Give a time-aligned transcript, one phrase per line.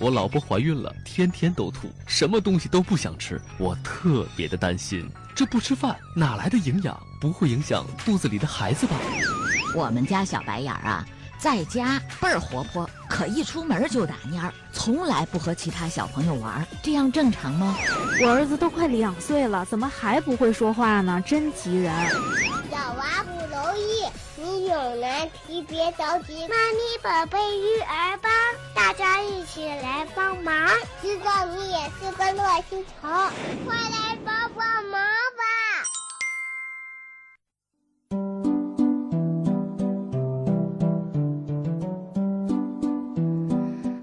[0.00, 5.06] 我老婆怀孕了，天天都吐，什么东西都不想吃，我特别的担心。
[5.36, 6.98] 这不吃饭哪来的营养？
[7.20, 8.96] 不会影响肚子里的孩子吧？
[9.76, 11.06] 我们家小白眼儿啊，
[11.38, 17.76] 在家倍儿活泼，可一出门就打蔫儿，从来不和其他小朋友玩，这样正常吗？
[18.22, 21.22] 我儿子都快两岁了，怎么还不会说话呢？
[21.26, 21.92] 真急人！
[22.70, 23.39] 小娃不
[24.42, 28.32] 你有难题别着急，妈咪宝贝育儿帮，
[28.74, 30.66] 大家一起来帮忙。
[31.02, 33.30] 知道你也是个热心肠，
[33.66, 35.44] 快来帮帮忙吧！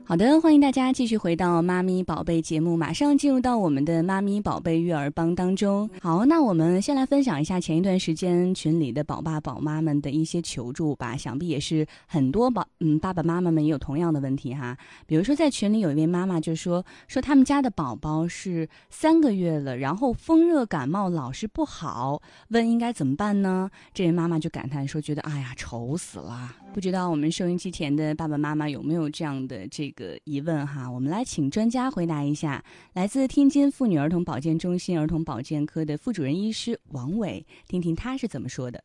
[0.09, 5.89] 好的，欢迎大家继续回到妈咪宝贝节目，马上进入到我们的妈咪宝贝育儿帮当中。
[5.99, 14.77] 好，那我们先来分享一下前一段时间群里的宝爸宝妈们的一些求助吧，想必也是很多宝嗯爸爸妈妈们也有同样的问题哈。
[15.05, 23.69] 比如说在群里有一位妈妈就说说他们家的宝宝是三个月了，然后风热感冒老是不好，问应该怎么办呢？
[23.93, 26.55] 这位妈妈就感叹说觉得哎呀愁死了。
[26.73, 30.89] 不知道我们收音机前的爸爸妈妈有没有这样的这个个疑问哈？
[30.91, 32.63] 我们来请专家回答一下。
[32.93, 38.83] 来自天津妇女儿童保健中心儿童保健科的副主任医师王伟，听听他是怎么说的。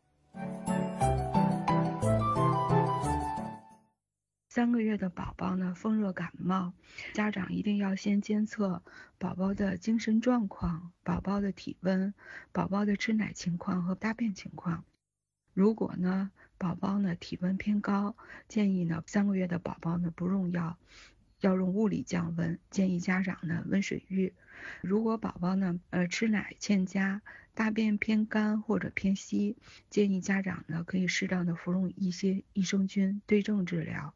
[4.49, 6.73] 三个月的宝宝呢，风热感冒，
[7.13, 8.83] 家长一定要先监测
[9.19, 12.13] 宝宝的精神状况、宝宝的体温、
[12.53, 14.85] 宝宝的吃奶情况和大便情况。
[15.55, 16.31] 如果呢，
[16.63, 18.15] 宝宝呢体温偏高，
[18.47, 20.79] 建议呢三个月的宝宝呢不用药，
[21.41, 24.33] 要用物理降温，建议家长呢温水浴。
[24.81, 27.21] 如果宝宝呢呃吃奶欠佳，
[27.53, 29.57] 大便偏干或者偏稀，
[29.91, 34.15] 建议家长呢可以适当的服用一些益生菌对症治疗。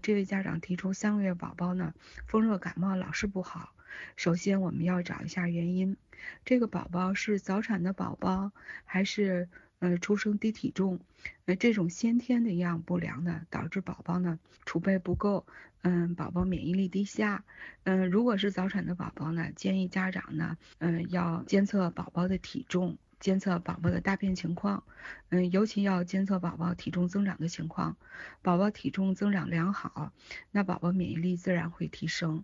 [0.00, 1.92] 这位家长提出三个月宝宝呢
[2.26, 3.74] 风热感冒老是不好，
[4.16, 5.98] 首先我们要找一下原因，
[6.46, 8.52] 这个宝宝是早产的宝宝
[8.86, 9.50] 还是？
[9.84, 10.98] 呃，出生低体重，
[11.44, 15.44] 呃，这种先天的营养不良呢，导致宝宝呢储备不够，
[15.82, 17.44] 嗯，宝宝免疫力低下，
[17.82, 24.84] 嗯，如果是早产的宝宝呢，建议家长呢，嗯，要监测宝宝的体重，监测宝宝的大便情况，
[25.28, 27.98] 嗯，尤其要监测宝宝体重增长的情况，
[28.40, 30.14] 宝宝体重增长良好，
[30.50, 32.42] 那宝宝免疫力自然会提升，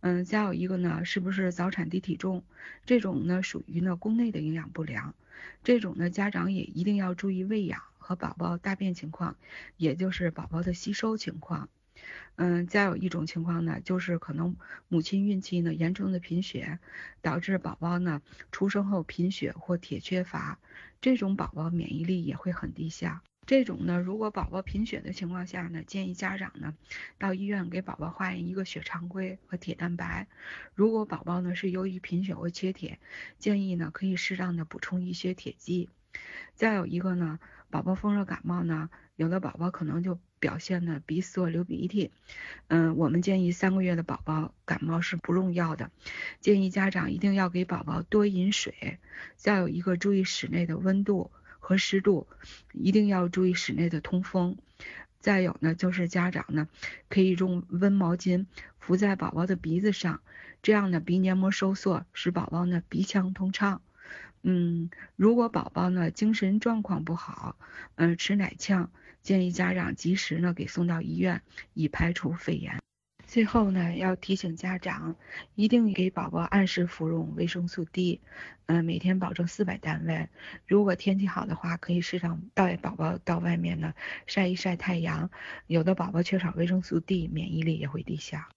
[0.00, 2.44] 嗯，再有一个呢，是不是早产低体重，
[2.84, 5.14] 这种呢属于呢宫内的营养不良。
[5.62, 9.36] 这种呢，家长也一定要注意喂养和宝宝大便情况，
[9.76, 11.68] 也就是宝宝的吸收情况。
[12.36, 14.56] 嗯，再有一种情况呢，就是可能
[14.88, 16.78] 母亲孕期呢严重的贫血，
[17.22, 20.58] 导致宝宝呢出生后贫血或铁缺乏，
[21.00, 23.22] 这种宝宝免疫力也会很低下。
[23.46, 26.74] 这种呢，如果宝宝贫血的情况下呢，建议家长呢
[27.18, 30.26] 到医院给宝宝化验一个血常规和铁蛋白。
[30.74, 32.98] 如果宝宝呢是由于贫血或缺铁，
[33.38, 35.90] 建议呢可以适当的补充一些铁剂。
[36.54, 37.38] 再有一个呢，
[37.70, 42.12] 宝宝风热感冒呢，有的宝宝可能就表现呢鼻塞、流鼻涕。
[42.68, 45.90] 嗯，我们建议三个月的宝宝感冒是不用药的，
[46.40, 48.98] 建议家长一定要给宝宝多饮水。
[49.36, 51.30] 再有一个，注意室内的温度。
[51.64, 52.28] 和湿度，
[52.74, 54.58] 一定要注意室内的通风。
[55.18, 56.68] 再有呢，就是家长呢
[57.08, 58.44] 可以用温毛巾
[58.78, 60.20] 敷在宝宝的鼻子上，
[60.62, 63.80] 这样呢鼻黏膜收缩，使宝宝呢鼻腔通畅。
[64.42, 67.56] 嗯，如果宝宝呢精神状况不好，
[67.94, 68.90] 嗯，吃奶呛，
[69.22, 71.40] 建议家长及时呢给送到医院，
[71.72, 72.78] 以排除肺炎。
[73.34, 75.16] 最后呢，要提醒家长，
[75.56, 78.20] 一定给宝宝按时服用维生素 D，
[78.66, 80.28] 嗯，每天保证四百单位。
[80.68, 83.92] 如果天气好的话，可以适当带宝宝到外面呢
[84.28, 85.30] 晒一晒太阳。
[85.66, 88.53] 有的宝宝缺少维生素 D，免疫力也会低下。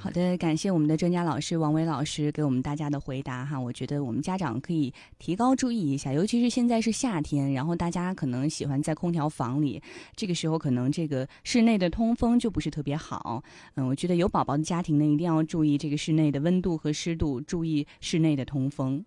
[0.00, 3.58] 好的，感谢我们的专家老师王伟老师给我们大家的回答哈。
[3.58, 9.82] 我觉得我们家长可以提高注意一下，尤其是现在是夏天，然后大家可能喜欢在空调房里，
[10.14, 13.42] 这个时候可能这个室内的通风就不是特别好。
[13.74, 19.04] 嗯，我觉得有宝宝的家庭呢，一定要注意这个室内的温度和湿度，注意室内的通风。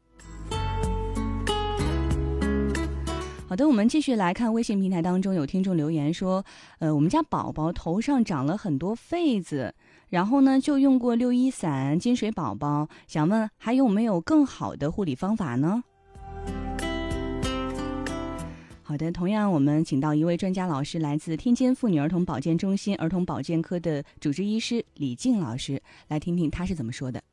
[3.47, 6.45] 好的，我们继续来看微信平台当中有听众留言说，
[6.79, 9.73] 呃，我们家宝宝头上长了很多痱子。
[10.11, 15.81] 然后呢，就用过六一散、金水宝宝，想问还有没有更好的护理方法呢？
[18.83, 27.23] 好的，同样我们请到一位专家老师，来自天津妇女儿童保健中心儿童保健科的主治医师李静老师，来听听他是怎么说的。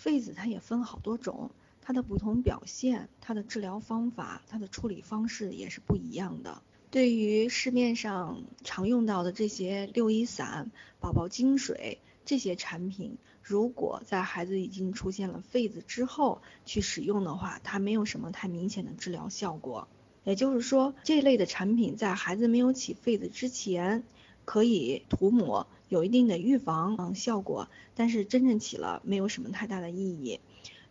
[0.00, 1.50] 痱子它也分好多种。
[1.84, 6.62] 它的不同表现、它的治疗方法、它的处理方式也是不一样的。
[6.92, 11.96] 对于市面上常用到的这些六一散、宝宝精水
[12.26, 19.88] 这些产品，如果在孩子已经出现了痱子之后去使用的话，它没有什么太明显的治疗效果。
[20.24, 24.04] 也就是说，这类的产品在孩子没有起痱子之前
[24.44, 30.40] 可以涂抹，有一定的预防嗯效果，但是真正起了没有什么太大的意义。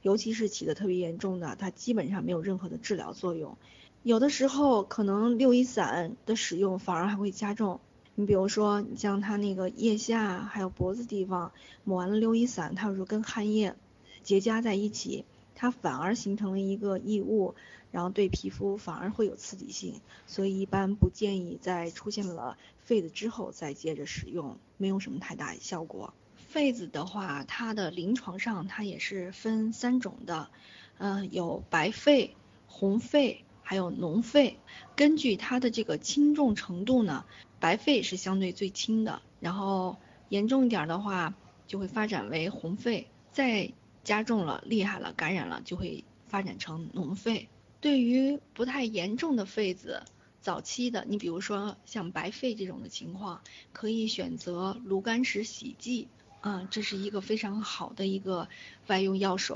[0.02, 3.56] 尤其是起的特别严重的，它基本上没有任何的治疗作用。
[4.04, 7.80] 有的时候可能六一散的使用反而还会加重。
[8.16, 11.52] 你比如说，你像他那个腋下还有脖子地方
[11.84, 13.76] 抹完了六一散，它有时候跟汗液
[14.24, 17.54] 结痂在一起，它反而形成了一个异物，
[17.92, 20.02] 然后对皮肤反而会有刺激性。
[20.26, 22.58] 所以一般不建议在出现了
[22.88, 26.14] 痱子之后再接着使用，没有什么太大效果。
[26.52, 30.50] 痱子的话，它的临床上它也是分三种的，
[30.98, 32.32] 嗯，有白痱、
[32.68, 33.38] 红痱。
[33.64, 34.60] 还有脓肺，
[34.96, 37.26] 根据它的这个轻重程度呢，
[37.60, 39.98] 白肺是相对最轻的，然后
[40.30, 41.34] 严重一点的话
[41.68, 43.72] 就会发展为红肺，再
[44.04, 47.50] 加重了、厉害了、感染了就会发展成脓肺。
[47.80, 50.04] 对于不太严重的痱子，
[50.42, 53.42] 早期的，你比如说像白肺这种的情况，
[53.74, 56.08] 可以选择炉甘石洗剂，
[56.42, 58.50] 啊，这是一个非常好的一个
[58.88, 59.56] 外用药水，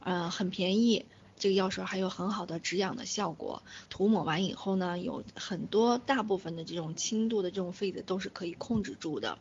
[0.00, 1.04] 呃，很便宜。
[1.36, 9.38] 这个药水还有很好的止痒的效果，涂抹完以后呢，有很多大部分的这种轻度的这种痱子都是可以控制住的。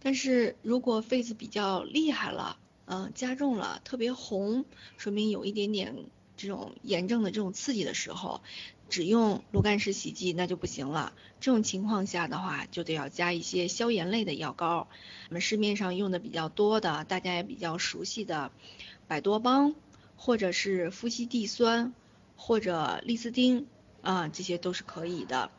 [0.00, 4.64] 但是如果痱子比较厉害了，嗯，加重了，特别红，
[4.96, 5.94] 说明有一点点
[6.36, 8.40] 这种炎症的这种刺激的时候，
[8.88, 11.12] 只用炉甘石洗剂那就不行了。
[11.40, 14.86] 这种情况下的话，就得要加一些消炎类的药膏。
[15.28, 18.52] 我们市面上用的比较多的，大家也比较熟悉的
[19.08, 19.74] 百多邦。
[20.16, 21.92] 或者是夫西地酸，
[22.36, 23.66] 或者利斯丁
[24.02, 25.50] 啊，这些都是可以的。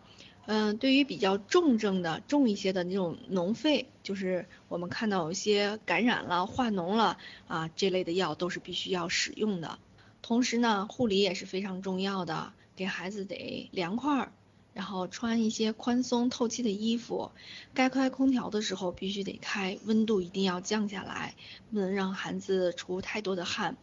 [0.46, 7.18] 嗯，对于比较重症的、重一些的那种脓肺，就是我们看到有些感染了、化脓了
[7.48, 9.78] 啊，这类的药都是必须要使用的。
[10.22, 14.32] 同时呢，护理也是非常重要的，给孩子得凉快。
[14.78, 17.32] 然后穿一些宽松透气的衣服，
[17.74, 21.34] 该开空调的时候必须得开，温度一定要降下来，
[21.72, 23.76] 不能让孩子出太多的汗。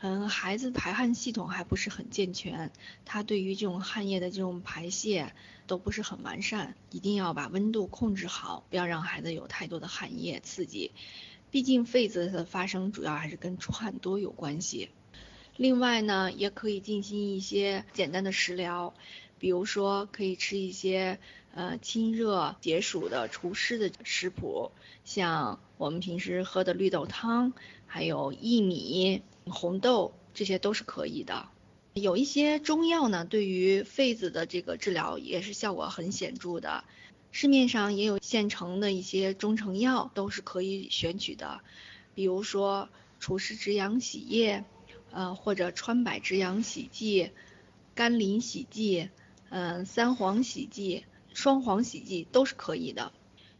[0.00, 2.72] 嗯，孩子排汗系统还不是很健全，
[3.04, 5.32] 他对于这种汗液的这种排泄
[5.68, 10.90] 都不是很完善，一定要把温度控制好，不要让孩子有太多的汗液刺激。
[11.52, 14.88] 毕竟痱子的发生主要还是跟出汗多有关系。
[15.56, 18.94] 另外呢，也可以进行一些简单的食疗。
[19.40, 21.18] 比如说，可以吃一些
[21.54, 24.70] 呃清热解暑的除湿的食谱，
[25.06, 27.54] 像我们平时喝的绿豆汤，
[27.86, 31.48] 还有薏米、红豆，这些都是可以的。
[31.94, 36.84] 有一些中药呢，对于痱子的这个治疗也是效果很显著的。
[37.32, 41.62] 市面上也有现成的一些中成药，都是可以选取的。
[42.14, 44.64] 比如说除湿止痒洗液，
[45.10, 47.30] 呃或者川柏止痒洗剂、
[47.94, 49.08] 甘霖洗剂。
[49.50, 51.04] 嗯，三黄洗剂、
[51.34, 53.12] 双黄洗剂都是可以的，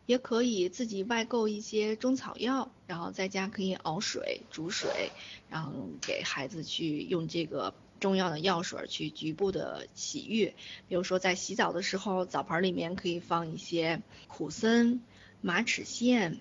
[0.06, 5.10] 也可以自己外购一些中草药，然后在家可以熬水、煮水，
[5.48, 10.54] 然后给孩子去用这个中药的药水去局部的洗浴。
[10.88, 15.00] 比如说在洗澡的时候，澡盆里面可以放一些苦参、
[15.40, 16.38] 马齿苋、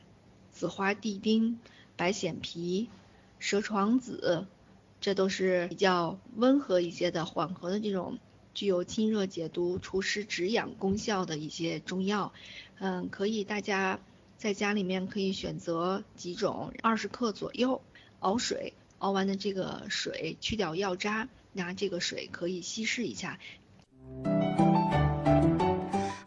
[0.52, 1.60] 紫花地丁、
[1.98, 2.88] 白藓皮、
[3.40, 4.46] 蛇床子，
[5.02, 8.20] 这都是比较温和一些的、缓和的这种。
[8.60, 12.34] 具有清热解毒、除湿止痒功效的一些中药，
[12.80, 14.02] 嗯，可以大家
[14.38, 17.82] 在家里面可以选择几种，二十克左右，
[18.20, 23.40] 熬水，熬完的这个水去掉药渣，拿这个水可以稀释一下。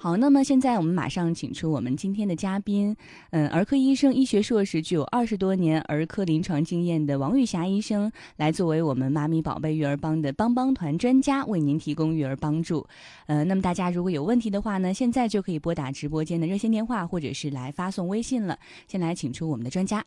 [0.02, 2.96] 好，那么现在我们马上请出我们今天的嘉宾，
[3.30, 12.84] 嗯，儿科医生、医学硕士，具有二十多年儿科临床经验的王玉霞医生，来作为我们妈咪宝贝育儿帮的帮帮团专家，为您提供育儿帮助。
[13.28, 18.58] 呃，那么大家如果有问题的话呢，现在就可以拨打直播间的热线电话，或者是来发送微信了。
[18.88, 20.04] 先来请出我们的专家。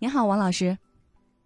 [0.00, 0.76] 您好，王老师。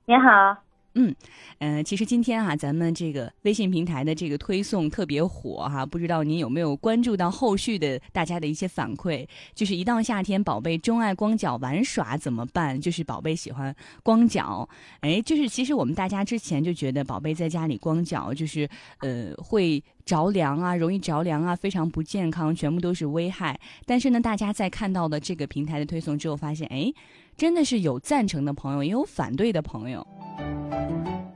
[0.06, 0.73] 您好。
[0.94, 1.14] 嗯，
[1.58, 9.26] 呃，其实今天啊，咱们这个微信平台的这个推送特别火哈，不知道您有没有关注到后续的大家的一些反馈？
[9.54, 12.80] 就是一到夏天，宝贝钟爱光脚玩耍怎么办？
[12.80, 14.68] 就是宝贝喜欢光脚，
[15.00, 18.68] 哎，就是其实我们大家之前就觉得宝贝在家里光脚就是
[19.00, 23.58] 呃会着凉啊，容易着凉啊，非常不健康，全部都是危害。
[23.84, 26.92] 但是呢，大家在看到了这个平台的推送之后，发现哎，
[27.36, 30.06] 真的是有赞成的朋友，也有反对的朋友。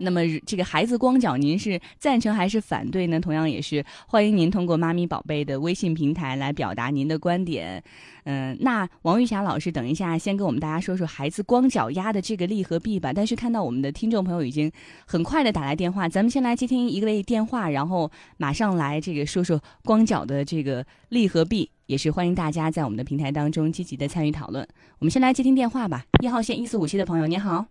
[0.01, 3.21] 那么这个孩子光脚，您是赞成还是反对呢？
[3.21, 7.83] 同样也是欢迎您通过妈咪宝贝的微信平台来表达您的观点。
[8.25, 13.13] 嗯，那王玉霞老师，等一下先跟我们大家说说孩子光脚丫的这个利和弊吧。
[13.13, 14.71] 但是看到我们的听众朋友已经
[15.07, 24.67] 很快的打来电话，咱们先来接听一位电话，然后马上来这个说说光脚的这个利和弊，也是欢迎大家在我们的平台当中积极的参与讨论。
[24.99, 27.67] 我们先来接听电话吧，一号线一四五七的朋友，您好。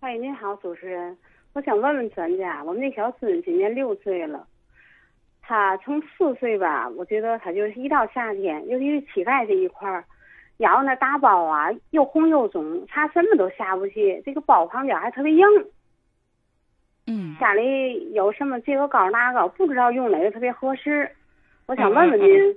[0.00, 1.16] 嗨，您好，主持人。
[1.56, 4.46] 我想问问专家，我们那小孙今年六岁了，
[5.40, 10.04] 他从四岁吧，我觉得他就是一到夏天，尤其是膝盖这一块儿，
[10.58, 15.46] 然后那大包啊，又红又肿，擦什么都下不去，这个包旁边还特别硬。
[17.06, 17.38] 嗯。
[17.40, 21.10] 家里有什么这个膏那个，不知道用哪个特别合适，
[21.64, 22.54] 我想问问您，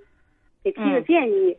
[0.62, 1.58] 给提个建议。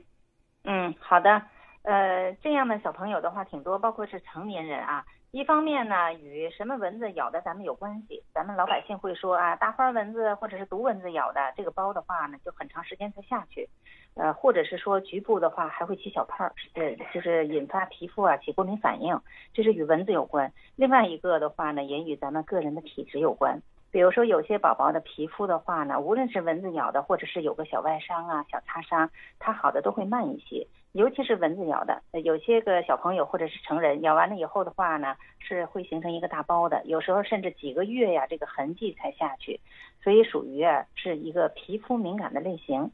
[0.64, 1.40] 嗯，好的。
[1.84, 5.02] 呃，这样的小朋友的话挺多，包括是成年人啊。
[5.32, 8.20] 一方面呢，与什么蚊子咬的咱们有关系。
[8.34, 13.68] 咱们老百姓会说啊，大花蚊子或者是毒蚊子咬的这个包的话呢，就很长时间才下去。
[14.16, 16.44] 呃，或者是说局部的话还会起小泡，
[16.74, 19.16] 呃，就是引发皮肤啊起过敏反应，
[19.54, 20.52] 这是与蚊子有关。
[20.74, 23.62] 另外一个的话呢，也与咱们个人的体质有关。
[23.92, 29.08] 比如说有些宝宝的皮肤的话呢，无论是蚊子咬的，或者是有个小外伤啊、小擦伤，
[29.38, 30.66] 它好的都会慢一些。
[30.92, 39.60] 尤其是蚊子咬的，有些个小朋友或者是成人咬完了以后的话呢，是会形成一个大包的，有时候甚至几个月呀，这个痕迹才下去，
[40.02, 40.66] 所以属于
[40.96, 42.90] 是一个皮肤敏感的类型。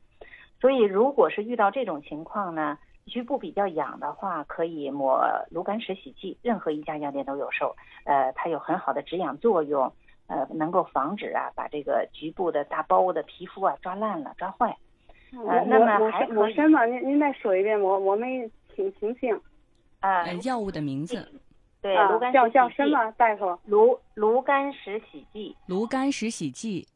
[0.61, 9.91] 所以如果是遇到这种情况呢，局部比较痒的话，可以抹炉甘石洗剂，任何一家药店都有售，呃，它有很好的止痒作用，
[10.26, 14.76] 呃，能够防止啊把这个局部的大包的皮肤啊抓烂了、抓坏。
[15.33, 16.87] 呃，那么还我什么？
[16.87, 19.38] 您您再说一遍，我我没听听清。
[20.00, 21.26] 啊，药物的名字。
[21.83, 23.11] 对，炉甘石叫叫什么？
[23.12, 23.59] 大夫？
[23.66, 25.56] 炉炉甘石洗剂。
[25.66, 26.87] 炉甘石洗剂。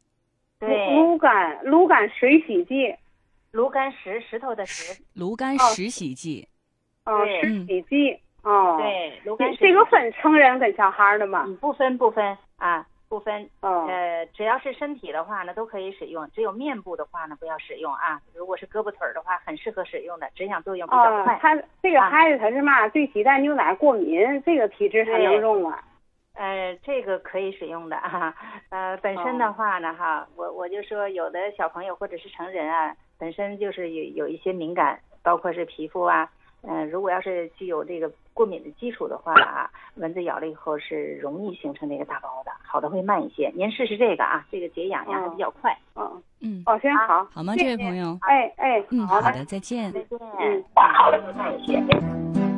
[0.58, 0.94] 对。
[0.96, 2.94] 炉甘炉甘水洗剂。
[3.52, 5.02] 炉甘石石头的石。
[5.14, 6.48] 炉甘石洗剂。
[7.04, 8.18] 哦，石洗剂。
[8.42, 8.78] 哦。
[8.78, 9.58] 对，炉甘石。
[9.60, 11.46] 这个分成人跟小孩的吗？
[11.60, 12.86] 不分不分啊。
[13.10, 16.30] 不分，哦，呃，只要是身体的话呢，都可以使用。
[16.30, 18.22] 只有面部的话呢，不要使用啊。
[18.36, 21.36] 如果是胳膊腿儿的话，很适合使用的，止痒作用比较快。
[21.42, 22.88] 他这个孩子他是嘛？
[22.90, 25.82] 对鸡蛋牛奶过敏，这个体质还能用啊？
[26.34, 28.32] 呃，这个可以使用的 啊。
[28.68, 36.30] 呃，本身的话呢，哈，我我就说，有的小朋友或者是成人啊，本身就是有有一些敏感，包括是皮肤啊。
[36.62, 38.08] 嗯，如果要是具有这个
[38.40, 43.52] 过敏的基础的话啊，蚊子咬了以后是容易形成那个大包的，好的会慢一些。
[43.54, 45.76] 您试试这个啊，这个解痒痒还比较快。
[45.94, 47.54] 嗯嗯，哦，行好，好吗？
[47.54, 49.92] 这位朋友，哎哎，嗯，好的，再见。
[49.92, 50.18] 再见。
[50.38, 52.49] 嗯，好的，慢一些。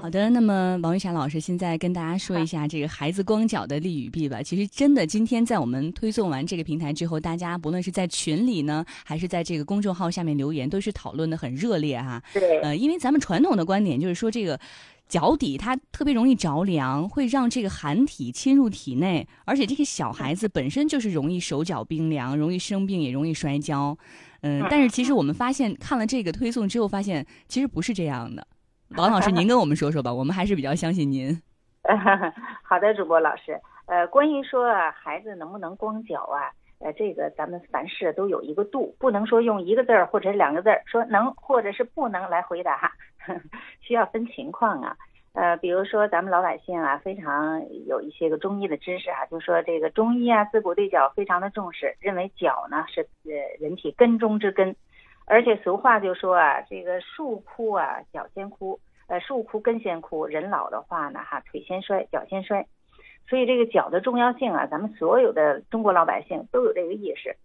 [0.00, 4.42] 好的，那么王玉霞老师现在跟大家说一下这个孩子光脚的利与弊吧。
[4.42, 12.22] 其实真的，今天在我们推送完这个平台之后，大家不论是在群里呢，还是在这个公众号下面留言，都是讨论的很热烈哈。
[12.32, 12.60] 对。
[12.60, 14.58] 呃，因为咱们传统的观点就是说，这个
[15.06, 23.96] 脚底它特别容易着凉，会让这个寒体侵入体内，而且这个小孩子本身就是容易手脚冰凉，容易生病，也容易摔跤。
[24.40, 28.46] 嗯，但是其实我们发现看了这个推送之后，发现其实不是这样的。
[28.98, 31.40] 王老师，您跟我们说说吧，我们还是比较相信您。
[32.64, 42.92] 好的，主播老师，呃，关于说孩子能不能光脚啊，呃，这个咱们凡事都有一个度，不能说用一个字儿或者是两个字儿说能 或者是不能来回答，
[43.80, 44.96] 需要分情况啊。
[45.34, 53.30] 呃，比如说咱们老百姓啊，非常有一些个中医的知识啊，就说这个中医啊，自古对脚非常的重视，认为脚呢是呃
[53.60, 54.74] 人体根中之根。
[55.30, 62.66] 而且俗话就说啊，这个树枯啊，脚先枯，呃，树枯根先枯，人老的话呢，哈，腿先衰，脚先衰。
[63.28, 67.36] 所以这个脚的重要性啊，咱们所有的中国老百姓都有这个意识。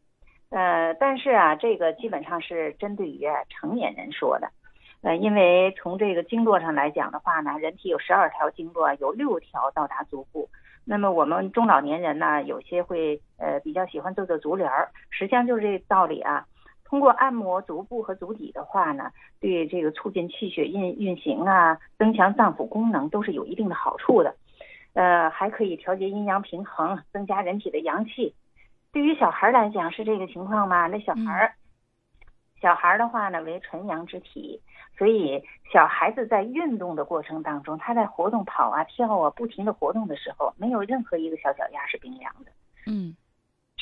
[0.50, 4.50] 呃，但是啊，这个基本上是针对于成年人说的。
[5.04, 10.50] 呃，因为从这个经络上来讲的话呢，人体有十二条经络，有六条到达足部。
[10.86, 14.72] 那么我们中老年人呢，有些会呃比较喜欢做做足疗，
[15.12, 16.48] 实际上就是这道理啊。
[16.86, 24.36] 通过按摩足部和足底的话呢，对这个促进气血运运行啊，增强脏腑功能都是有一定的好处的。
[24.94, 28.34] 呃，还可以调节阴阳平衡，增加人体的阳气。
[28.94, 30.88] 对于小孩来讲是这个情况吗？
[30.88, 31.56] 那小孩儿，
[32.62, 34.62] 小孩的话呢为纯阳之体，
[34.98, 42.52] 所以小孩子在运动的过程当中，他在活动跑啊跳啊不停的活动的时候，没有任何一个小脚丫是冰凉的。
[42.86, 43.14] 嗯。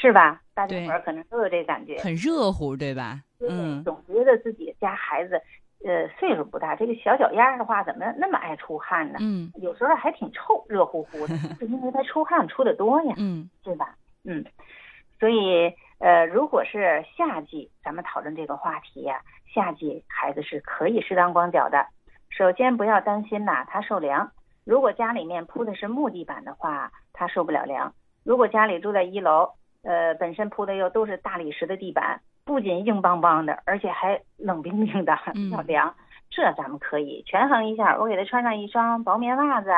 [0.03, 0.41] 是吧？
[0.53, 3.21] 大家伙儿可能都有这感觉，很热乎，对吧？
[3.39, 5.41] 嗯，总觉得自己家孩子
[5.85, 9.19] 呃岁数不大，这个小脚丫的话，怎么那么爱出汗呢？
[9.21, 13.95] 嗯，有时候还挺臭，热乎乎的， 是因为他出汗出的多呀，嗯，对吧？
[14.25, 14.43] 嗯，
[15.21, 19.21] 所以呃，如果是夏季，咱们讨论这个话题呀，
[19.55, 21.87] 夏季孩子是可以适当光脚的。
[22.29, 24.29] 首先不要担心呐，他受凉。
[24.65, 27.93] 如果家里面铺的是木地板的话，他受不了凉。
[28.25, 29.49] 如果家里住在一楼，
[29.83, 35.17] 呃，本身铺的又都是大理石的地板，不仅硬邦邦的，而且还冷冰冰的，
[35.51, 35.93] 要凉，
[36.29, 37.97] 这咱们可以权衡一下。
[37.97, 39.69] 我给他穿上一双薄棉袜子，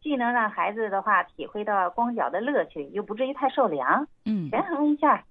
[0.00, 4.06] 既能让孩子的话体会到光脚的乐趣，又不至于太受凉。
[4.24, 5.24] 嗯，权衡一下，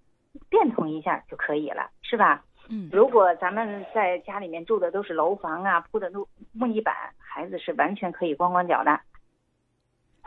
[0.50, 2.44] 变通一下就可以了，是吧？
[2.70, 9.00] 嗯，如果咱们在家里面住的都是楼房啊，铺的都木地板，孩子是完全可以光光脚的。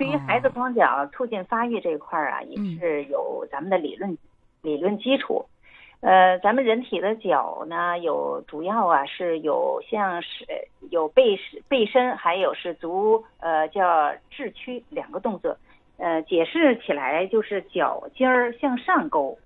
[0.01, 4.17] 对于孩子光脚促进发育这一块儿啊，也是有咱们的理论
[4.63, 5.45] 理论基础。
[6.01, 10.47] 呃，咱们人体的脚呢，有主要啊是有像是
[10.91, 11.39] 有背
[11.69, 15.55] 背身，还有是足呃叫置屈两个动作。
[15.99, 19.37] 呃，解释起来就是脚尖儿向上勾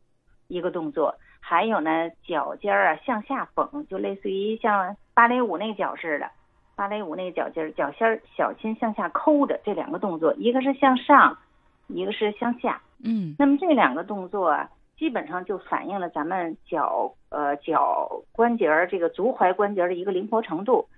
[0.47, 6.31] 一个动作，还有呢脚尖儿啊向下绷，就类似于像芭蕾舞那脚似的。
[6.77, 11.39] 芭蕾舞那个脚尖儿，脚心儿小心向下抠着，这两个动作，一个是向上，
[11.87, 12.81] 一个是向下。
[13.05, 20.89] 嗯，那么这两个动作啊，基本上就反映了咱们脚呃脚关节儿这个足踝关节儿的一个灵活程度。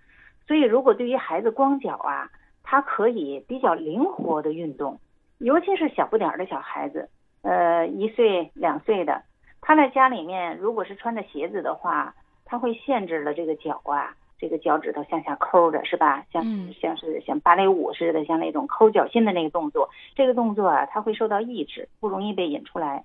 [0.46, 2.30] 所以，如果对于孩子光脚啊，
[2.62, 4.98] 他可以比较灵活的运动，
[5.38, 7.08] 尤其是小不点儿的小孩子，
[7.42, 9.22] 呃，一岁两岁的，
[9.60, 12.14] 他在家里面如果是穿着鞋子的话，
[12.44, 14.14] 他会限制了这个脚啊。
[14.38, 16.24] 这个脚趾头向下抠着是吧？
[16.32, 16.44] 像
[16.80, 23.04] 像是像芭蕾舞似的，像那种抠脚心的那个动作，这个动作啊，它会受到抑制，不容易被引出来。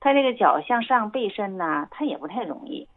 [0.00, 2.88] 他这个脚向上背伸呢，他也不太容易。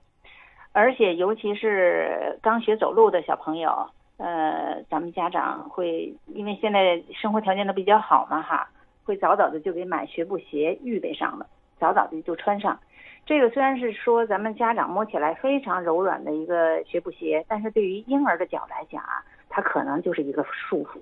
[0.71, 8.69] 而且尤其是刚学走路的小朋友，呃，咱们家长会因为现在生活条件都比较好嘛哈，
[9.03, 11.45] 会早早的就给买学步鞋预备上了，
[11.79, 12.79] 早早的就穿上。
[13.25, 20.99] 这个虽然是说咱们家长摸起来非常柔软的一个学步鞋，但是对于婴儿的脚来讲啊，它可能就是一个束缚，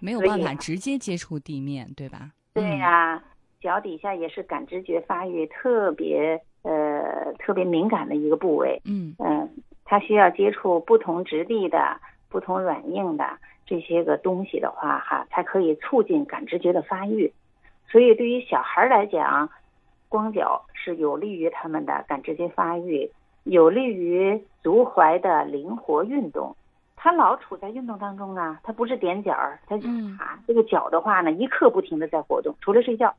[0.00, 2.30] 没有办法直接接触地面，对吧？
[2.52, 3.22] 对呀，
[3.60, 8.82] 脚底下也是感知觉发育特别呃特别敏感的一个部位。
[8.84, 9.48] 嗯嗯，
[9.84, 13.24] 它需要接触不同质地的、不同软硬的
[13.64, 17.32] 这些个东西的话，哈，才可以促进感知觉的发育。
[17.88, 19.48] 所以对于小孩来讲，
[20.10, 23.10] 光脚是有利于他们的感知觉发育，
[23.44, 26.54] 有利于足踝的灵活运动。
[26.96, 29.76] 他老处在运动当中啊，他不是踮脚儿，他
[30.22, 33.14] 啊，这个脚的话呢，一刻不停的在活动，除了睡觉。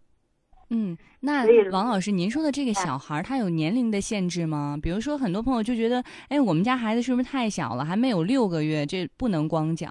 [0.70, 4.78] 嗯，那王老师，您说的这个小孩，他有年龄的限制吗？
[4.82, 9.88] 比如说，很多朋友就觉得，哎，我们家孩子是不是太小了，还没有六个月，这不能光脚？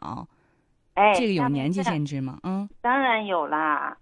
[0.94, 2.38] 哎，这个有年纪限制吗？
[2.44, 3.96] 嗯，当然有啦。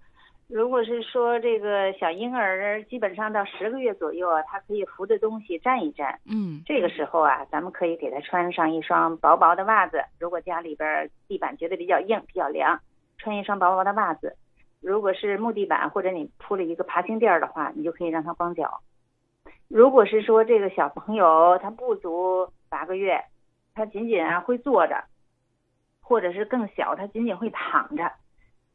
[0.49, 6.19] 如果是说这个小婴儿，基本上到十个月左右啊，他可以扶着东西站一站。
[6.25, 10.03] 嗯，这个时候啊，咱们可以给他穿上一双薄薄的袜子。
[10.19, 12.81] 如果家里边地板觉得比较硬、比较凉，
[13.19, 14.37] 穿一双薄薄的袜子。
[14.81, 18.81] 如果是木地板或者你铺了一个爬行垫的话，你就可以让他光脚。
[19.69, 23.23] 如果是说这个小朋友他不足八个月，
[23.75, 25.05] 他仅仅啊会坐着，
[26.01, 28.11] 或者是更小，他仅仅会躺着。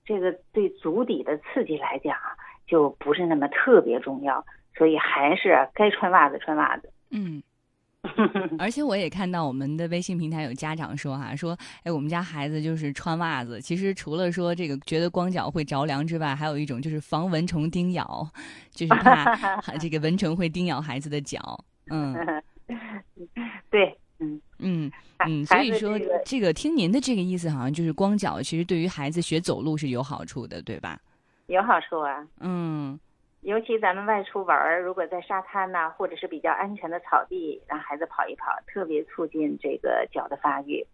[0.06, 2.36] 这个对足底的刺激来讲啊，
[2.68, 6.92] 就不是那么特别重要，所以还是该穿袜子穿袜子。
[7.12, 7.42] 嗯，
[8.60, 18.28] 而且我也看到我们的微信平台有家长说哈，说哎，我们家孩子就是穿袜子，其实除了说这个觉得光脚会着凉之外，还有一种就是防蚊虫叮咬，
[18.72, 19.36] 就是怕
[19.80, 21.64] 这个蚊虫会叮咬孩子的脚。
[21.90, 22.14] 嗯，
[23.72, 23.98] 对。
[24.20, 24.92] 嗯嗯
[25.28, 31.00] 嗯，所以说这个听您的这个意思，好像就是光脚其实对于孩子学走路是有好处的，对吧？
[31.48, 32.26] 有好处啊。
[32.40, 33.00] 嗯，
[33.42, 40.86] 尤其咱们外出玩儿，如果在沙滩呐，或者是比较安全的草地，让孩子跑一跑，特别促进这个脚的发育。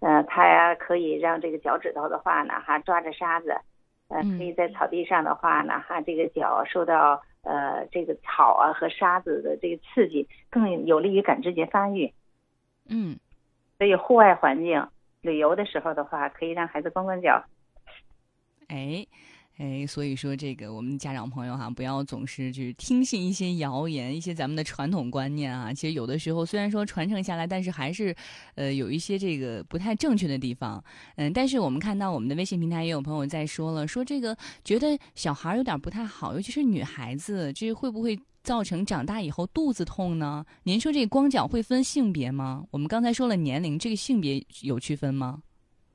[0.00, 3.54] 呃，它可以让这个脚趾头的话呢，哈抓着沙子，
[4.08, 12.10] 呃，可以在草地上的话呢，哈这个脚受到呃这个草啊和沙子的这个刺激，更有利于感知觉发育。
[12.88, 13.18] 嗯，
[13.80, 14.86] 所以户外环境
[15.22, 17.42] 旅游的时候的话，可以让孩子光光脚。
[18.68, 19.06] 哎，
[19.56, 25.72] 哎，所以说这个我们家长朋友哈，不要总是去听信一些谣言，一些咱们的传统观念啊。
[25.72, 28.14] 其实有的时候虽然说传承下来，但是还是
[28.54, 30.84] 呃有一些这个不太正确的地方。
[31.16, 38.20] 嗯，但是我们看到我们的微信平台也有朋友在说了，说这个觉得小孩有点不太好，尤其是女孩子，这会不会？
[38.50, 40.44] 造成长大以后肚子痛呢？
[40.64, 42.64] 您说这光脚会分性别吗？
[42.72, 45.38] 我们刚才说了年龄，这个性别有区分吗？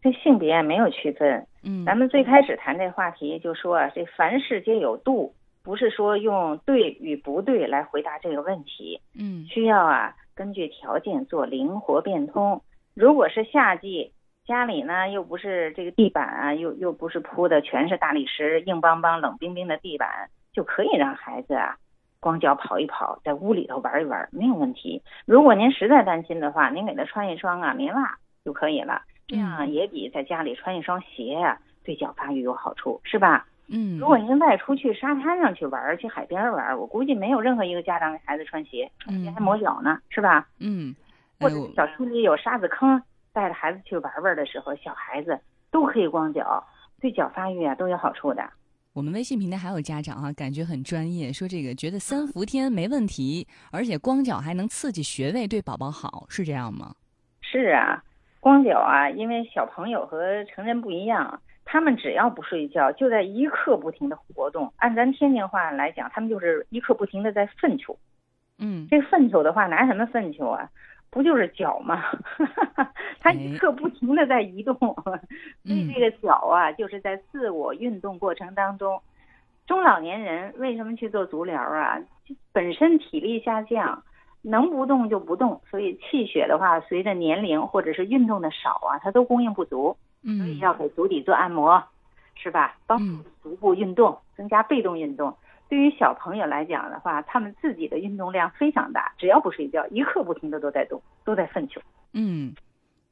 [0.02, 1.46] 这性别没有区分。
[1.64, 9.02] 嗯，咱们最开始谈这话题就说啊，这凡事皆有度，不是说用对与不对来回答这个问题。
[9.20, 12.62] 嗯，需要啊根据条件做灵活变通。
[12.94, 14.14] 如果是夏季，
[14.48, 21.76] 家里呢又不是这个地板啊，又又不是铺的全是大理石，硬邦邦、冷冰冰的地板，就可以让孩子啊
[22.26, 25.04] 光脚跑一跑，在屋里头玩一玩，没有问题。
[25.28, 33.46] 如果您实在担心的话，您给他穿一双啊棉袜就可以了，这样也比在家里穿一双鞋呀、对脚发育有好处，是吧？
[33.68, 40.48] 嗯，如果您外出去沙滩上去玩，去海边玩，我估计没有任何一个家长给孩子穿鞋，穿鞋还磨脚呢，是吧？
[40.60, 40.96] 嗯，
[41.40, 43.00] 或者小区里有沙子坑。
[43.34, 45.38] 带着孩子去玩玩的时候，小孩子
[45.70, 46.64] 都可以光脚，
[47.02, 48.50] 对脚发育啊都有好处的。
[48.96, 56.96] 我们微信平台还有家长哈、啊，感觉很专业，说这个觉得三伏天没问题，而且光脚还能刺激穴位，对宝宝好，是这样吗？
[57.42, 58.02] 是啊，
[58.40, 64.72] 光脚啊，因为小朋友和成人不一样，他们只要不睡觉，就在一刻不停的活动。
[64.78, 68.00] 按咱天津话来讲，他们就是一刻不停的在粪球。
[68.60, 70.70] 嗯，这粪球的话，拿什么粪球啊？
[71.16, 72.04] 不就是脚吗？
[73.22, 74.76] 它一刻不停的在移动，
[75.64, 79.02] 所以这个脚啊，就是在自我运动过程当中。
[79.66, 81.98] 中老年人为什么去做足疗啊？
[82.52, 84.04] 本身体力下降，
[84.42, 89.96] 能不动就不动，所以气血的话，随着年龄或者是运动的少啊，它都供应不足。
[90.22, 91.82] 嗯，所以要给足底做按摩，
[92.36, 92.76] 是吧？
[92.86, 95.38] 帮助足部运动，增加被动运动。
[95.76, 101.82] 对于小朋友来讲的话，他们自己的运动量非常大，只要不睡觉，一刻不停的都在动，都在奋球。
[102.14, 102.56] 嗯，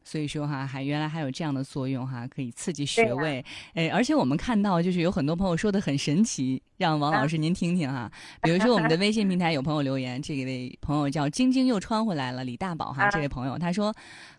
[0.05, 3.43] 所以说哈，还原来还有这样的作用哈，可以刺激穴位。
[3.73, 8.09] 哎，而且我们看到就是有很多朋友说的很神奇，让王老师您听听哈。
[8.41, 13.93] 比如说我们的微信平台有朋友留言，这位朋友叫晶晶又穿回来了，李大宝哈，这位朋友他说，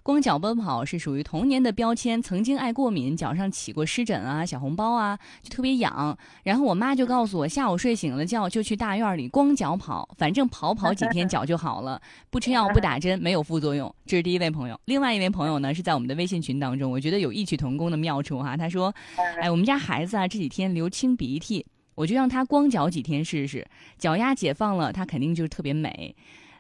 [0.05, 6.15] 光脚奔跑是属于童年的标签，曾经爱过敏，脚上起过湿疹啊、小红包啊，就特别痒。
[6.43, 13.93] 然后我妈就告诉我，下午睡醒了觉就去大院里光脚跑，反正跑跑几天脚就好了，不吃药不打针，没有副作用。
[14.05, 18.59] 这是第一位朋友，另外一位朋友呢是在我们的微信群当中，我觉得有异曲同工的妙处哈。
[18.59, 18.95] 他说，
[19.41, 21.65] 哎，我们家孩子啊这几天流清鼻涕，
[21.95, 26.15] 我就让他光脚几天试试，脚丫解放了，他肯定就是特别美。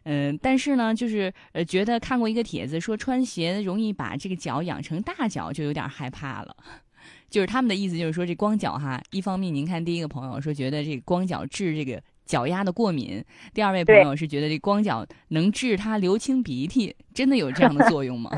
[0.04, 6.56] 嗯，但是呢，就是呃，觉得看过一个帖子说穿鞋容易把这个脚养成大脚，就有点害怕了。
[7.28, 18.30] 就是他们的意思，就是说这光脚哈，一方面您看第一个朋友说觉得这个光脚治这个脚丫的过敏，第二位朋友是觉得这光脚能治他流清鼻涕，真的有这样的作用吗？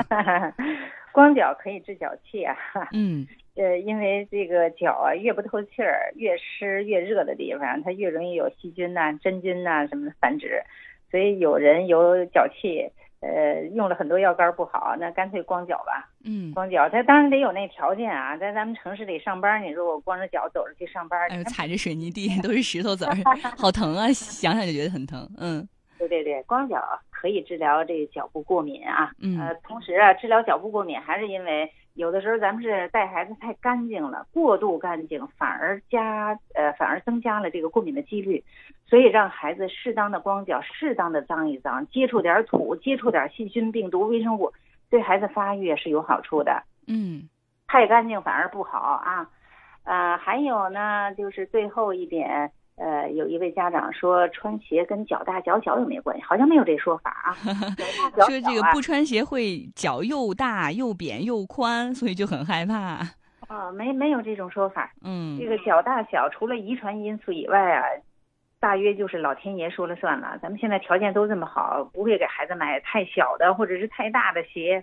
[1.13, 2.57] 光脚可以治脚气啊。
[2.93, 3.27] 嗯。
[3.57, 10.63] 呃，因为这个脚啊，越不透气儿，越湿越热的地方，它越容易有细菌呐、真菌呐什么的繁殖。
[11.11, 12.91] 所以有人有脚气，
[13.21, 16.09] 呃，用了很多药膏不好，那干脆光脚吧。
[16.25, 23.15] 嗯，光脚，他当然得有那条件啊，在咱们城市里上班，你说我光着脚走着去上班，哎呦，踩着水泥地都是石头子儿，
[23.57, 24.13] 好疼啊！
[24.13, 25.29] 想想就觉得很疼。
[25.39, 25.67] 嗯，
[25.99, 29.13] 对对对，光脚可以治疗这个脚部过敏啊。
[29.21, 38.45] 嗯，呃，同时啊，治疗脚部过敏还是因为有的时候咱们是带孩子太干净了，过度干净反而加呃反而增加了这个过敏的几率。
[38.89, 44.53] 所以让孩子适当的光脚，适当的脏一脏，接触点土，接触点细菌、病毒、微生物，
[44.89, 46.63] 对孩子发育是有好处的。
[46.87, 47.29] 嗯，
[47.67, 49.29] 太干净反而不好啊。
[49.83, 56.23] 呃，还有呢，就是最后一点，呃，有一位家长说穿鞋跟脚大脚小有没有关系？
[56.23, 57.35] 好像没有这说法啊。
[58.27, 63.01] 说这个不穿鞋会脚又大又扁又宽，所以就很害怕。
[63.49, 64.93] 啊，没没有这种说法。
[65.03, 67.83] 嗯，这个脚大小除了遗传因素以外啊。
[68.59, 74.83] 大约就是老天爷说了算了，咱们现在条件都这么好，不会给孩子买太小的或者是太大的鞋，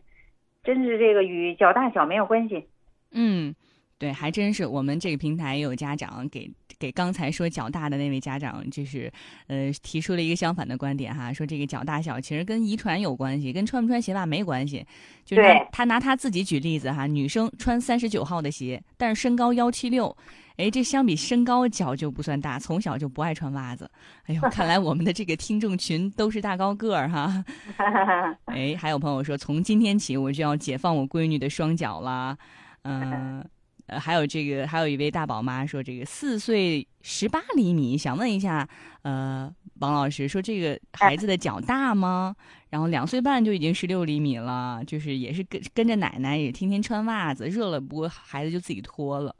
[0.64, 2.70] 真是这个与脚大小没有关系。
[3.12, 3.54] 嗯，
[3.98, 4.66] 对，还真是。
[4.66, 9.12] 我们这个平台也有家长给给刚才说脚大的那位家长，就是
[9.48, 14.86] 呃提出了一个相反的观点哈，说这个脚大小其实跟遗传有关系，跟穿不穿鞋袜没关系。
[15.24, 20.16] 就是他他拿他自己举例子哈，女生穿三十九号的鞋，但是身高幺七六。
[20.58, 23.90] 哎，这相比身高，脚就不算大，从小就不爱穿袜子。
[24.26, 27.44] 哎呦，看来我们的这个听众群都是大高个儿哈。
[28.46, 32.38] 哎，还有朋友说，从今天起我就要解放我闺女的双脚了。
[32.84, 33.46] 嗯，呃，
[33.88, 38.68] 还有这个，还有一位大宝妈说，这个四岁十八厘米，想问一下，
[39.02, 42.36] 呃，王老师说这个孩子的脚大吗？
[42.70, 49.36] 然后两岁半就已经十六厘米了，就是也是跟跟着奶奶，也天天穿袜子，热了不过孩子就自己脱了。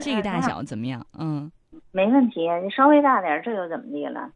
[0.00, 1.04] 这个大小怎么样？
[1.18, 1.50] 嗯，
[1.92, 4.30] 没问题，你稍微大点，这又怎么地了？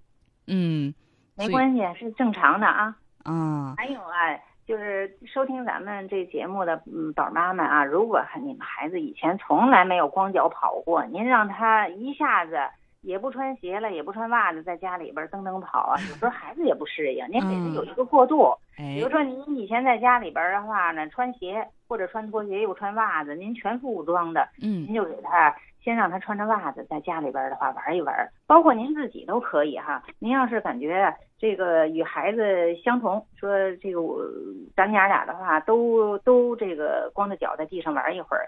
[0.46, 0.92] 嗯，
[1.37, 2.96] 没关系，是正常的啊。
[3.24, 4.38] 啊，还有啊，
[4.69, 12.59] 就是收听咱们这节目的嗯宝妈们啊，如果你们孩子以前从来没有光脚跑过，您让他一下子
[13.03, 17.25] 也不穿鞋了，也不穿袜子，在家里边蹬蹬跑啊，有时候孩子也不适应。
[17.31, 25.55] 您给他有一个过渡，比如说您以前在家里边的话呢，穿鞋或者穿拖鞋又穿袜子，您全副武装的，嗯，您就给他。
[25.81, 30.03] 先让他穿着袜子在家里边的话玩一玩，包括您自己都可以哈。
[30.19, 34.21] 您要是感觉这个与孩子相同，说这个我
[34.77, 38.45] 咱娘俩的话都都这个光着脚在地上玩一会儿，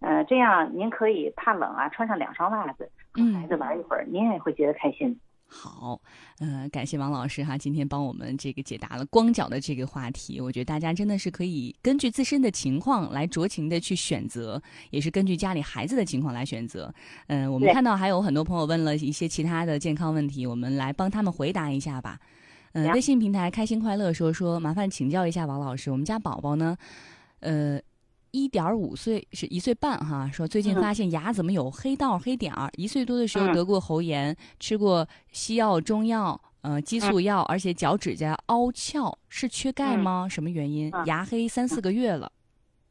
[0.00, 5.18] 呃，这样您可以怕冷啊，穿上两双袜子和孩子玩一会儿，您也会觉得开心。
[5.50, 5.98] 好，
[6.40, 10.40] 呃，感谢王老师哈，今天帮我们这个解答了光脚的这个话题。
[10.40, 16.92] 我觉得大家真的是可以根据自身的情况来酌情的去选择，也是根据家里孩子的情况来选择。
[17.28, 22.20] 嗯，我们看到还有很多朋友问了一些其他的健康问题，我们来帮他们回答一下吧。
[22.72, 26.76] 嗯，微信平台开心快乐说说，麻烦请教一下王老师，我们家宝宝呢，
[27.40, 27.80] 呃。
[28.30, 32.70] 一点五岁是一岁半哈，说最近发现牙怎么有黑道黑点儿？
[32.76, 40.26] 一岁多的时候得过喉炎，吃过西药、中药，呃，激素药，而且脚趾甲凹翘，是缺钙吗？
[40.28, 40.92] 什么原因？
[41.06, 42.30] 牙黑三四个月了。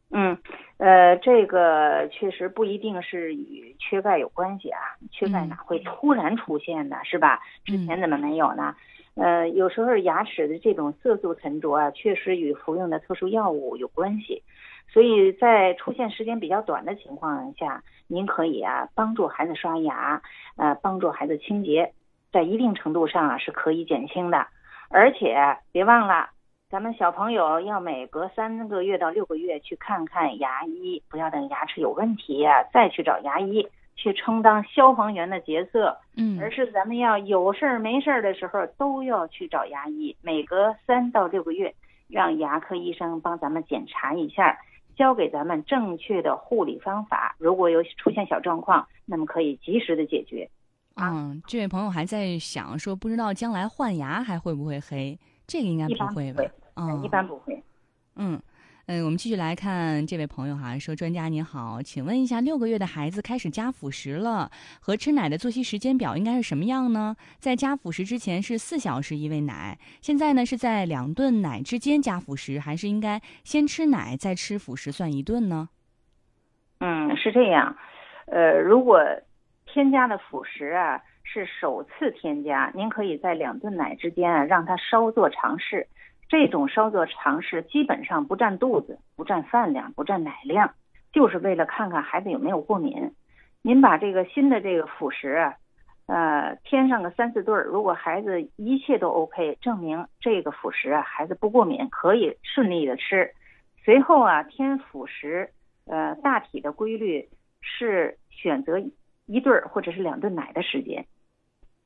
[0.09, 0.37] 嗯，
[0.77, 4.79] 呃，这个确实不一定是与缺钙有关系啊，
[5.11, 6.95] 缺钙哪会突然出现呢？
[7.03, 7.39] 是吧？
[7.65, 8.73] 之前怎么没有呢？
[9.15, 14.41] 呃，有时候牙齿的这种色素沉着啊，确实与服用的特殊药物有关系。
[14.89, 20.21] 所以在出现时间比较短的情况下，您可以啊帮助孩子刷牙，
[20.55, 21.93] 呃帮助孩子清洁，
[22.31, 24.47] 在一定程度上啊是可以减轻的。
[24.89, 26.29] 而且别忘了，
[26.69, 35.97] 咱们小朋友要每隔三个月到六个月去看看牙医，不要等牙齿有问题啊再去找牙医去充当消防员的角色。
[36.15, 41.73] 嗯，而是咱们要有事儿没事儿的时候都要去找牙医，每隔三到六个月
[42.09, 44.57] 让牙科医生帮咱们检查一下。
[44.97, 50.49] 教给咱们正确的护理方法，如果有出现小状况，那么可以及时的解决。
[50.95, 55.17] 嗯，这位朋友还在想说，不知道将来换牙还会不会黑？
[55.45, 56.43] 这个应该不会吧？
[56.75, 57.63] 嗯，一般不会。
[58.15, 58.41] 嗯。
[58.89, 67.17] 嗯，我们继续来看这位朋友哈，说专家您好，请问一下，六个月的孩子开始加辅食了，和吃奶的作息时间表应该是什么样呢？
[67.37, 75.67] 在加辅食之前是四小时一喂奶，现在呢是在两顿奶之间加辅食，还是应该先吃奶再吃辅食算一顿呢？
[76.79, 77.75] 嗯，是这样，
[78.27, 79.01] 呃，如果
[79.65, 85.85] 添加的辅食啊是首次添加，您可以在两顿奶之间啊让他稍作尝试。
[86.29, 90.73] 这种稍作尝试，基本上不占肚子，不占饭量，不占奶量，
[91.13, 93.13] 就是为了看看孩子有没有过敏。
[93.61, 95.55] 您把这个新的这个辅食啊，
[96.05, 103.31] 呃，添上个三四对儿，如果孩子一切都 OK，证明这个辅食啊孩子不过敏，可以顺利的吃。
[103.83, 105.49] 随后啊，添辅食，
[105.85, 107.29] 呃，大体的规律
[107.61, 108.77] 是选择
[109.25, 111.05] 一对儿或者是两顿奶的时间。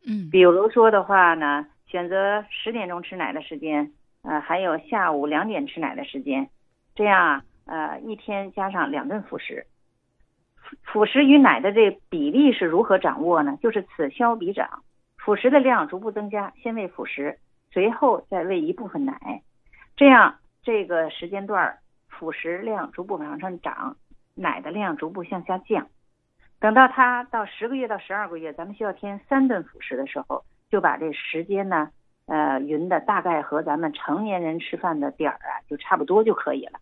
[0.08, 3.92] 嗯，比如说的话呢，选择十点钟吃奶的时间。
[4.24, 6.50] 呃，还有下午两点吃奶的时间，
[6.94, 9.66] 这样啊，呃，一天加上两顿辅食，
[10.84, 13.58] 辅食与奶的这比例是如何掌握呢？
[13.62, 14.84] 就是此消彼长，
[15.18, 17.40] 辅食的量逐步增加，先喂辅食，
[17.72, 19.42] 随后再喂一部分奶，
[19.96, 23.98] 这样这个时间段辅食量逐步往上涨，
[24.36, 25.88] 奶的量逐步向下降，
[26.60, 31.90] 等到他到十个月到十二个月，咱们需要添三顿辅食的时候，就把这时间呢。
[32.32, 36.80] 呃，匀的大概和咱们成年人吃饭的点儿啊，就差不多就可以了。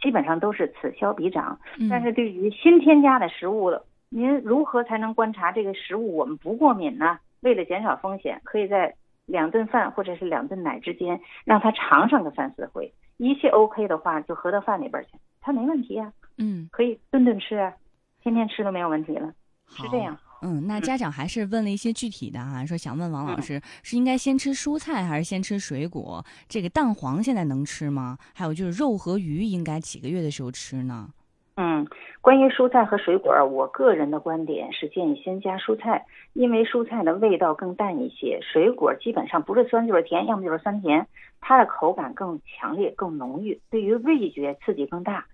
[0.00, 1.58] 基本上都是此消彼长。
[1.90, 3.70] 但是对于新添加的食物，
[4.08, 7.18] 您如何才能观察这个食物我们不过敏呢？
[7.40, 8.94] 为了减少风险，可以在
[9.26, 12.94] 两顿饭或者是两顿奶之间，让他尝上个三四回。
[13.18, 16.14] 一切 OK 的话，就合到饭里边去，他没问题呀。
[16.38, 17.74] 嗯，可以顿顿吃啊，
[18.22, 19.34] 天天吃都没有问题了，
[19.68, 20.16] 是这样。
[20.42, 26.24] 嗯，那家长还是问了一些具体的啊，说想问王老师，是应该先吃蔬菜还是先吃水果？
[26.48, 28.16] 这个蛋黄现在能吃吗？
[28.34, 31.08] 还有就是肉和鱼应该几个月的时候吃呢？
[31.56, 31.84] 嗯，
[32.20, 41.04] 关于蔬菜和水果，我个人的观点是建议先加蔬菜，因为蔬菜的味道更淡一些，水果基本上不是酸就是甜，要么就是酸甜，
[41.40, 45.26] 它的口感更强烈、更浓郁，对于味觉刺激更大，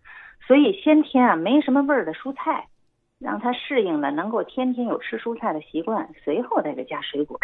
[0.46, 2.68] 所以先添啊没什么味儿的蔬菜。
[3.24, 7.38] 让他适应了，能够天天有吃蔬菜的习惯，随后再给加水果。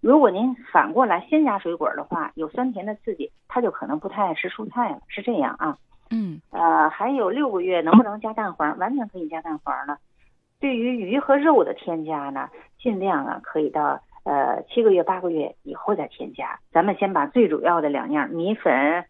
[0.00, 5.00] 如果您反过来先加水果的话，有酸甜的刺激，他就可能不太爱吃蔬菜了。
[5.08, 5.76] 是这样啊？
[6.12, 8.78] 嗯，呃，还有六个月能不能加蛋黄？
[8.78, 9.98] 完全可以加蛋黄了。
[10.60, 12.48] 对于鱼和肉的添加呢，
[12.80, 16.60] 尽量啊可以到呃，七个月、八个月以后再添加。
[16.70, 19.04] 咱们先把最主要的两样米粉，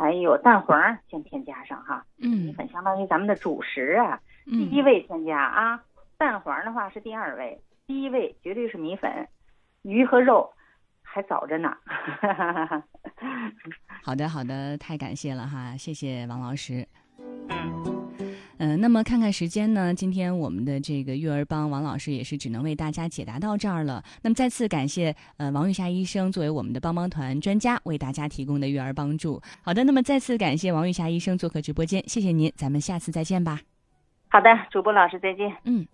[0.00, 2.02] 还有蛋黄先添加上哈。
[2.22, 5.78] 嗯米嗯粉相当于咱们的主食啊，第一嗯，位添加啊。
[6.16, 9.28] 蛋黄的话是第二位，第一位绝对是米粉，
[9.82, 10.50] 鱼和肉
[11.02, 11.76] 还早着呢。
[14.02, 16.88] 好的好的，太感谢了哈，谢谢王老师。
[17.18, 17.79] 嗯，
[18.70, 24.04] 嗯，那么看看时间呢，今天我们的这个育儿帮王老师也是只能为大家解答到这儿了。
[24.22, 29.42] 那么再次感谢呃王玉霞医生作为我们的帮帮团专家为大家提供的育儿帮助。
[29.62, 33.60] 好的，那么再次感谢王玉霞医生做客直播间，谢谢您，咱们下次再见吧。
[34.28, 35.52] 好的，主播老师再见。
[35.64, 35.84] 嗯。